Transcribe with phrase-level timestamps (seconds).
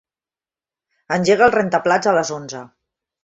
[1.17, 2.63] Engega el rentaplats a les onze.